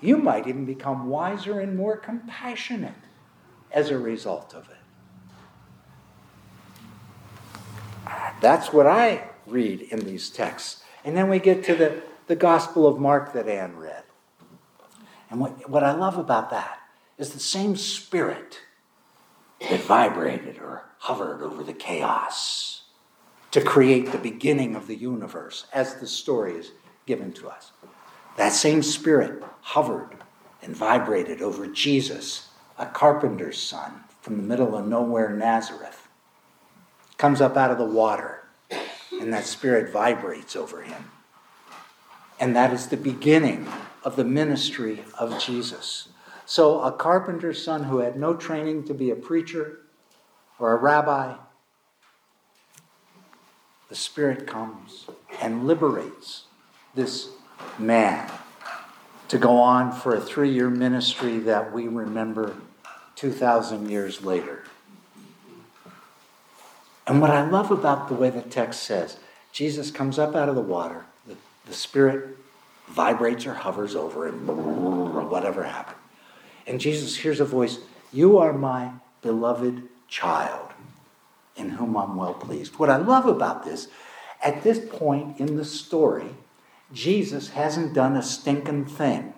You 0.00 0.18
might 0.18 0.46
even 0.46 0.64
become 0.64 1.08
wiser 1.08 1.58
and 1.58 1.76
more 1.76 1.96
compassionate 1.96 2.94
as 3.72 3.90
a 3.90 3.98
result 3.98 4.54
of 4.54 4.68
it. 4.68 4.76
That's 8.40 8.72
what 8.72 8.86
I 8.86 9.30
read 9.46 9.80
in 9.80 10.00
these 10.00 10.30
texts. 10.30 10.84
And 11.04 11.16
then 11.16 11.28
we 11.28 11.38
get 11.38 11.64
to 11.64 11.74
the, 11.74 12.02
the 12.26 12.36
Gospel 12.36 12.86
of 12.86 13.00
Mark 13.00 13.32
that 13.32 13.48
Anne 13.48 13.76
read. 13.76 14.04
And 15.30 15.40
what, 15.40 15.68
what 15.68 15.82
I 15.82 15.92
love 15.92 16.18
about 16.18 16.50
that 16.50 16.78
is 17.18 17.30
the 17.30 17.40
same 17.40 17.76
spirit 17.76 18.60
that 19.60 19.80
vibrated 19.80 20.58
or 20.58 20.84
hovered 20.98 21.42
over 21.42 21.62
the 21.62 21.72
chaos 21.72 22.82
to 23.50 23.60
create 23.60 24.12
the 24.12 24.18
beginning 24.18 24.74
of 24.76 24.86
the 24.86 24.96
universe 24.96 25.66
as 25.72 25.94
the 25.96 26.06
story 26.06 26.54
is 26.54 26.72
given 27.06 27.32
to 27.32 27.48
us. 27.48 27.72
That 28.36 28.52
same 28.52 28.82
spirit 28.82 29.42
hovered 29.62 30.16
and 30.62 30.76
vibrated 30.76 31.40
over 31.40 31.66
Jesus, 31.66 32.50
a 32.78 32.86
carpenter's 32.86 33.58
son 33.58 34.04
from 34.20 34.36
the 34.36 34.42
middle 34.42 34.76
of 34.76 34.86
nowhere, 34.86 35.30
Nazareth. 35.30 36.08
Comes 37.16 37.40
up 37.40 37.56
out 37.56 37.70
of 37.70 37.78
the 37.78 37.84
water, 37.84 38.44
and 39.12 39.32
that 39.32 39.46
spirit 39.46 39.90
vibrates 39.90 40.54
over 40.54 40.82
him. 40.82 41.10
And 42.38 42.54
that 42.54 42.72
is 42.74 42.88
the 42.88 42.98
beginning 42.98 43.66
of 44.04 44.16
the 44.16 44.24
ministry 44.24 45.02
of 45.18 45.40
Jesus. 45.40 46.08
So, 46.46 46.80
a 46.80 46.92
carpenter's 46.92 47.62
son 47.62 47.84
who 47.84 47.98
had 47.98 48.16
no 48.16 48.34
training 48.34 48.84
to 48.84 48.94
be 48.94 49.10
a 49.10 49.16
preacher, 49.16 49.80
or 50.60 50.72
a 50.72 50.76
rabbi, 50.76 51.34
the 53.88 53.96
Spirit 53.96 54.46
comes 54.46 55.06
and 55.42 55.66
liberates 55.66 56.44
this 56.94 57.30
man 57.78 58.30
to 59.28 59.38
go 59.38 59.56
on 59.56 59.92
for 59.92 60.14
a 60.14 60.20
three 60.20 60.50
year 60.50 60.70
ministry 60.70 61.38
that 61.40 61.72
we 61.72 61.88
remember 61.88 62.56
2,000 63.16 63.90
years 63.90 64.24
later. 64.24 64.62
And 67.08 67.20
what 67.20 67.30
I 67.30 67.48
love 67.48 67.72
about 67.72 68.08
the 68.08 68.14
way 68.14 68.30
the 68.30 68.42
text 68.42 68.84
says, 68.84 69.18
Jesus 69.52 69.90
comes 69.90 70.18
up 70.18 70.36
out 70.36 70.48
of 70.48 70.54
the 70.54 70.60
water, 70.60 71.06
the, 71.26 71.36
the 71.66 71.72
Spirit 71.72 72.36
vibrates 72.88 73.46
or 73.46 73.54
hovers 73.54 73.96
over 73.96 74.28
him, 74.28 74.48
or 74.48 75.22
whatever 75.22 75.64
happened. 75.64 75.96
And 76.66 76.80
Jesus 76.80 77.16
hears 77.16 77.40
a 77.40 77.44
voice, 77.44 77.78
You 78.12 78.38
are 78.38 78.52
my 78.52 78.92
beloved 79.22 79.82
child, 80.08 80.70
in 81.56 81.70
whom 81.70 81.96
I'm 81.96 82.16
well 82.16 82.34
pleased. 82.34 82.78
What 82.78 82.90
I 82.90 82.96
love 82.96 83.26
about 83.26 83.64
this, 83.64 83.88
at 84.42 84.62
this 84.62 84.80
point 84.90 85.38
in 85.38 85.56
the 85.56 85.64
story, 85.64 86.30
Jesus 86.92 87.50
hasn't 87.50 87.94
done 87.94 88.16
a 88.16 88.22
stinking 88.22 88.86
thing. 88.86 89.34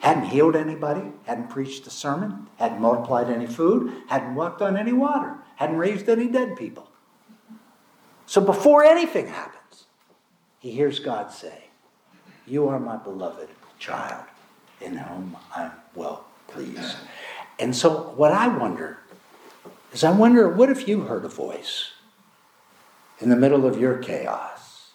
Hadn't 0.00 0.26
healed 0.26 0.56
anybody, 0.56 1.12
hadn't 1.24 1.48
preached 1.48 1.86
a 1.86 1.90
sermon, 1.90 2.48
hadn't 2.56 2.80
multiplied 2.80 3.30
any 3.30 3.46
food, 3.46 3.92
hadn't 4.08 4.34
walked 4.34 4.62
on 4.62 4.76
any 4.76 4.92
water, 4.92 5.36
hadn't 5.56 5.78
raised 5.78 6.08
any 6.08 6.28
dead 6.28 6.56
people. 6.56 6.88
So 8.26 8.40
before 8.40 8.84
anything 8.84 9.28
happens, 9.28 9.84
he 10.58 10.72
hears 10.72 10.98
God 10.98 11.30
say, 11.30 11.68
You 12.46 12.68
are 12.68 12.80
my 12.80 12.96
beloved 12.96 13.48
child, 13.78 14.24
in 14.80 14.96
whom 14.96 15.36
I'm 15.54 15.72
well 15.94 16.26
pleased. 16.48 16.96
And 17.58 17.74
so 17.74 18.12
what 18.16 18.32
I 18.32 18.48
wonder 18.48 18.98
is 19.92 20.04
I 20.04 20.10
wonder 20.10 20.48
what 20.48 20.70
if 20.70 20.86
you 20.86 21.02
heard 21.02 21.24
a 21.24 21.28
voice 21.28 21.92
in 23.20 23.30
the 23.30 23.36
middle 23.36 23.66
of 23.66 23.80
your 23.80 23.98
chaos 23.98 24.90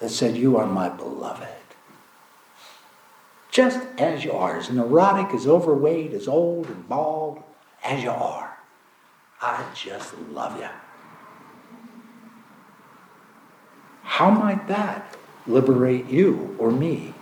that 0.00 0.08
said, 0.10 0.36
You 0.36 0.56
are 0.56 0.66
my 0.66 0.88
beloved. 0.88 1.48
Just 3.50 3.86
as 3.98 4.24
you 4.24 4.32
are, 4.32 4.58
as 4.58 4.70
neurotic, 4.70 5.32
as 5.32 5.46
overweight, 5.46 6.12
as 6.12 6.26
old 6.26 6.66
and 6.66 6.88
bald 6.88 7.40
as 7.84 8.02
you 8.02 8.10
are. 8.10 8.58
I 9.40 9.64
just 9.74 10.18
love 10.32 10.58
you. 10.58 10.68
How 14.02 14.30
might 14.30 14.66
that 14.68 15.16
liberate 15.46 16.06
you 16.06 16.56
or 16.58 16.70
me 16.70 17.13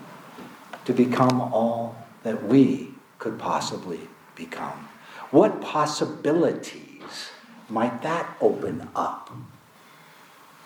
to 0.84 0.92
become 0.92 1.40
all 1.40 1.96
that 2.22 2.44
we 2.44 2.94
could 3.18 3.38
possibly 3.38 4.08
become? 4.34 4.88
What 5.30 5.60
possibilities 5.60 7.30
might 7.68 8.02
that 8.02 8.36
open 8.40 8.88
up? 8.94 9.30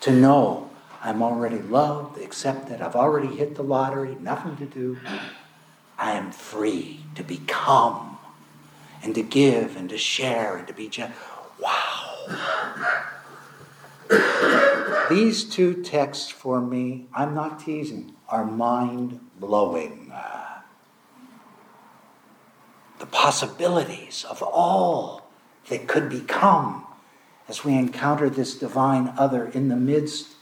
To 0.01 0.11
know 0.11 0.69
I'm 1.01 1.21
already 1.21 1.59
loved, 1.59 2.19
accepted, 2.19 2.81
I've 2.81 2.95
already 2.95 3.35
hit 3.35 3.55
the 3.55 3.63
lottery, 3.63 4.15
nothing 4.19 4.57
to 4.57 4.65
do. 4.65 4.97
I 5.97 6.11
am 6.11 6.31
free 6.31 7.01
to 7.15 7.23
become 7.23 8.17
and 9.01 9.15
to 9.15 9.23
give 9.23 9.75
and 9.75 9.89
to 9.89 9.97
share 9.97 10.57
and 10.57 10.67
to 10.67 10.73
be 10.73 10.89
generous. 10.89 11.17
Wow. 11.59 12.57
These 15.09 15.45
two 15.45 15.81
texts 15.83 16.29
for 16.29 16.59
me, 16.61 17.07
I'm 17.13 17.33
not 17.33 17.59
teasing, 17.59 18.13
are 18.29 18.45
mind 18.45 19.19
blowing. 19.39 20.11
The 22.99 23.05
possibilities 23.05 24.25
of 24.29 24.41
all 24.41 25.29
that 25.69 25.87
could 25.87 26.09
become 26.09 26.85
as 27.47 27.63
we 27.63 27.73
encounter 27.75 28.29
this 28.29 28.55
divine 28.55 29.13
other 29.17 29.45
in 29.45 29.69
the 29.69 29.75
midst 29.75 30.33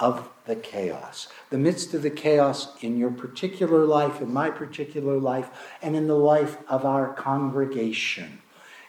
of 0.00 0.28
the 0.46 0.56
chaos. 0.56 1.28
The 1.50 1.58
midst 1.58 1.94
of 1.94 2.02
the 2.02 2.10
chaos 2.10 2.82
in 2.82 2.96
your 2.96 3.10
particular 3.10 3.84
life, 3.84 4.20
in 4.20 4.32
my 4.32 4.50
particular 4.50 5.18
life, 5.18 5.50
and 5.82 5.96
in 5.96 6.06
the 6.06 6.16
life 6.16 6.58
of 6.68 6.84
our 6.84 7.12
congregation. 7.12 8.40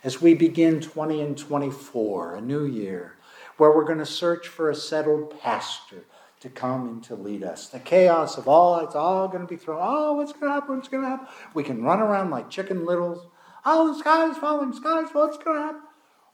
As 0.03 0.21
we 0.21 0.33
begin 0.33 0.79
20 0.79 1.21
and 1.21 1.37
24, 1.37 2.35
a 2.35 2.41
new 2.41 2.65
year, 2.65 3.15
where 3.57 3.71
we're 3.71 3.83
going 3.83 3.97
to 3.99 4.05
search 4.05 4.47
for 4.47 4.69
a 4.69 4.75
settled 4.75 5.37
pastor 5.41 6.05
to 6.39 6.49
come 6.49 6.87
and 6.87 7.03
to 7.03 7.15
lead 7.15 7.43
us. 7.43 7.67
The 7.67 7.79
chaos 7.79 8.37
of 8.37 8.47
all, 8.47 8.79
it's 8.79 8.95
all 8.95 9.27
going 9.27 9.41
to 9.41 9.47
be 9.47 9.57
thrown. 9.57 9.79
Oh, 9.81 10.13
what's 10.13 10.31
going 10.31 10.45
to 10.45 10.53
happen? 10.53 10.75
What's 10.77 10.87
going 10.87 11.03
to 11.03 11.09
happen? 11.09 11.27
We 11.53 11.63
can 11.63 11.83
run 11.83 11.99
around 11.99 12.29
like 12.29 12.49
chicken 12.49 12.85
littles. 12.85 13.27
Oh, 13.65 13.91
the 13.91 13.99
sky 13.99 14.29
is 14.29 14.37
falling, 14.37 14.73
sky 14.73 15.03
is 15.03 15.09
falling, 15.09 15.29
what's 15.31 15.43
going 15.43 15.57
to 15.57 15.63
happen? 15.63 15.81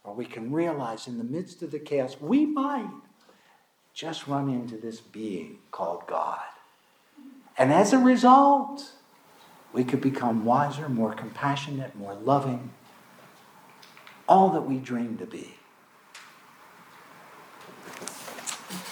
Or 0.04 0.14
we 0.14 0.26
can 0.26 0.52
realize 0.52 1.08
in 1.08 1.18
the 1.18 1.24
midst 1.24 1.64
of 1.64 1.72
the 1.72 1.80
chaos, 1.80 2.18
we 2.22 2.46
might 2.46 2.88
just 3.94 4.28
run 4.28 4.50
into 4.50 4.78
this 4.78 5.02
being 5.02 5.58
called 5.72 6.04
God. 6.06 6.40
And 7.58 7.74
as 7.74 7.94
a 7.94 7.98
result, 7.98 8.92
we 9.74 9.84
could 9.84 10.02
become 10.02 10.46
wiser, 10.46 10.88
more 10.88 11.14
compassionate, 11.14 11.96
more 11.96 12.14
loving, 12.14 12.72
all 14.28 14.50
that 14.50 14.62
we 14.62 14.78
dream 14.78 15.18
to 15.18 15.26
be. 15.26 15.56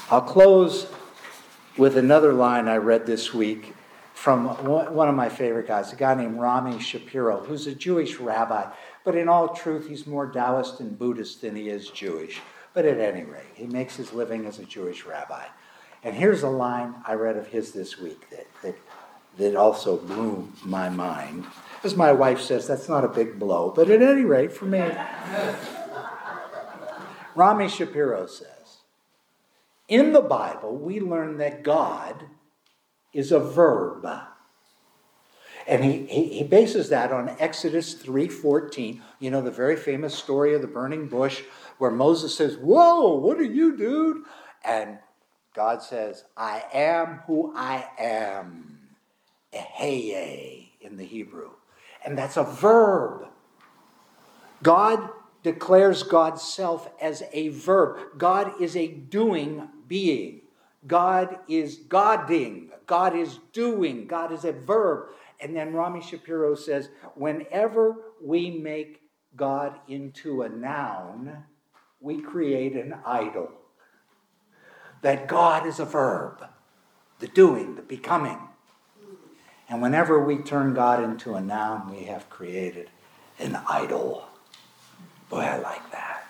I'll 0.09 0.21
close 0.21 0.87
with 1.77 1.97
another 1.97 2.33
line 2.33 2.67
I 2.67 2.77
read 2.77 3.05
this 3.05 3.33
week 3.33 3.73
from 4.13 4.45
one 4.45 5.09
of 5.09 5.15
my 5.15 5.27
favorite 5.27 5.67
guys, 5.67 5.91
a 5.91 5.95
guy 5.95 6.13
named 6.13 6.39
Rami 6.39 6.79
Shapiro, 6.79 7.43
who's 7.43 7.65
a 7.65 7.73
Jewish 7.73 8.17
rabbi, 8.19 8.69
but 9.03 9.15
in 9.15 9.27
all 9.27 9.49
truth, 9.49 9.87
he's 9.87 10.05
more 10.05 10.31
Taoist 10.31 10.79
and 10.79 10.97
Buddhist 10.97 11.41
than 11.41 11.55
he 11.55 11.69
is 11.69 11.89
Jewish. 11.89 12.39
But 12.73 12.85
at 12.85 12.99
any 12.99 13.23
rate, 13.23 13.53
he 13.55 13.65
makes 13.65 13.95
his 13.95 14.13
living 14.13 14.45
as 14.45 14.59
a 14.59 14.65
Jewish 14.65 15.05
rabbi. 15.05 15.45
And 16.03 16.15
here's 16.15 16.43
a 16.43 16.49
line 16.49 16.95
I 17.05 17.13
read 17.13 17.37
of 17.37 17.47
his 17.47 17.71
this 17.71 17.97
week 17.97 18.29
that, 18.29 18.47
that, 18.61 18.75
that 19.37 19.55
also 19.55 19.97
blew 19.97 20.51
my 20.63 20.89
mind. 20.89 21.45
As 21.83 21.95
my 21.95 22.11
wife 22.11 22.39
says, 22.39 22.67
that's 22.67 22.87
not 22.87 23.03
a 23.03 23.09
big 23.09 23.39
blow, 23.39 23.71
but 23.75 23.89
at 23.89 24.01
any 24.01 24.25
rate, 24.25 24.53
for 24.53 24.65
me, 24.65 24.83
Rami 27.35 27.67
Shapiro 27.67 28.27
says, 28.27 28.52
in 29.87 30.13
the 30.13 30.21
Bible, 30.21 30.75
we 30.75 30.99
learn 30.99 31.37
that 31.37 31.63
God 31.63 32.25
is 33.13 33.31
a 33.31 33.39
verb. 33.39 34.07
And 35.65 35.83
he, 35.83 36.05
he, 36.07 36.27
he, 36.39 36.43
bases 36.43 36.89
that 36.89 37.11
on 37.11 37.35
Exodus 37.39 37.95
3.14, 37.95 38.99
you 39.19 39.31
know, 39.31 39.41
the 39.41 39.51
very 39.51 39.77
famous 39.77 40.13
story 40.13 40.53
of 40.53 40.61
the 40.61 40.67
burning 40.67 41.07
bush 41.07 41.43
where 41.77 41.91
Moses 41.91 42.35
says, 42.35 42.57
Whoa, 42.57 43.15
what 43.15 43.37
are 43.37 43.43
you, 43.43 43.77
dude? 43.77 44.23
And 44.65 44.99
God 45.53 45.81
says, 45.81 46.25
I 46.35 46.63
am 46.73 47.21
who 47.27 47.53
I 47.55 47.87
am. 47.97 48.79
Eheye 49.53 50.69
in 50.81 50.97
the 50.97 51.05
Hebrew. 51.05 51.51
And 52.05 52.17
that's 52.17 52.37
a 52.37 52.43
verb. 52.43 53.27
God 54.61 55.09
declares 55.43 56.03
God's 56.03 56.41
self 56.41 56.89
as 57.01 57.23
a 57.31 57.49
verb. 57.49 58.17
God 58.17 58.61
is 58.61 58.75
a 58.75 58.87
doing 58.87 59.67
being. 59.87 60.41
God 60.87 61.37
is 61.47 61.77
Godding. 61.77 62.71
God 62.87 63.15
is 63.15 63.39
doing. 63.51 64.07
God 64.07 64.31
is 64.31 64.45
a 64.45 64.51
verb. 64.51 65.09
And 65.39 65.55
then 65.55 65.73
Rami 65.73 66.01
Shapiro 66.01 66.55
says, 66.55 66.89
whenever 67.15 67.95
we 68.21 68.49
make 68.51 69.01
God 69.35 69.75
into 69.87 70.41
a 70.43 70.49
noun, 70.49 71.43
we 71.99 72.21
create 72.21 72.73
an 72.73 72.95
idol. 73.05 73.51
That 75.01 75.27
God 75.27 75.65
is 75.65 75.79
a 75.79 75.85
verb, 75.85 76.45
the 77.19 77.27
doing, 77.27 77.75
the 77.75 77.81
becoming. 77.81 78.39
And 79.67 79.81
whenever 79.81 80.23
we 80.23 80.37
turn 80.37 80.73
God 80.73 81.03
into 81.03 81.35
a 81.35 81.41
noun, 81.41 81.91
we 81.91 82.03
have 82.05 82.29
created 82.29 82.89
an 83.39 83.59
idol. 83.67 84.27
Boy, 85.33 85.39
I 85.39 85.57
like 85.57 85.91
that. 85.91 86.29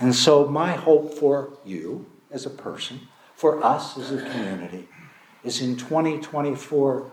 And 0.00 0.14
so, 0.14 0.46
my 0.46 0.72
hope 0.72 1.14
for 1.14 1.54
you 1.64 2.04
as 2.30 2.44
a 2.44 2.50
person, 2.50 3.00
for 3.34 3.64
us 3.64 3.96
as 3.96 4.12
a 4.12 4.18
community, 4.18 4.86
is 5.42 5.62
in 5.62 5.78
2024, 5.78 7.10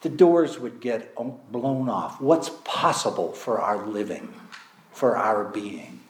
the 0.00 0.08
doors 0.08 0.58
would 0.58 0.80
get 0.80 1.12
um, 1.18 1.34
blown 1.50 1.90
off. 1.90 2.22
What's 2.22 2.48
possible 2.64 3.32
for 3.32 3.60
our 3.60 3.86
living, 3.86 4.32
for 4.92 5.14
our 5.18 5.44
being? 5.44 6.00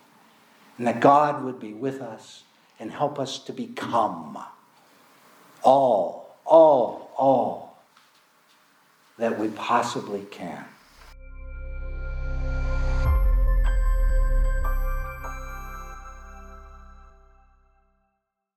And 0.79 0.87
that 0.87 1.01
God 1.01 1.43
would 1.43 1.59
be 1.59 1.75
with 1.75 2.01
us 2.01 2.45
and 2.79 2.93
help 2.93 3.19
us 3.19 3.41
to 3.41 3.53
become 3.53 4.39
all, 5.65 6.39
all, 6.45 7.11
all 7.17 7.83
that 9.19 9.41
we 9.41 9.49
possibly 9.49 10.23
can 10.31 10.65